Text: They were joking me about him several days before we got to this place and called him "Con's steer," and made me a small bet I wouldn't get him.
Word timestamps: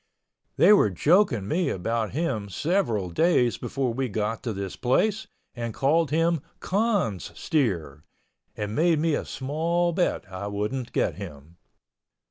They 0.57 0.73
were 0.73 0.89
joking 0.89 1.47
me 1.47 1.69
about 1.69 2.09
him 2.09 2.49
several 2.49 3.11
days 3.11 3.59
before 3.59 3.93
we 3.93 4.09
got 4.09 4.41
to 4.41 4.51
this 4.51 4.75
place 4.75 5.27
and 5.53 5.75
called 5.75 6.09
him 6.09 6.41
"Con's 6.59 7.29
steer," 7.39 8.03
and 8.57 8.73
made 8.73 8.97
me 8.97 9.13
a 9.13 9.25
small 9.25 9.93
bet 9.93 10.25
I 10.33 10.47
wouldn't 10.47 10.91
get 10.91 11.17
him. 11.17 11.57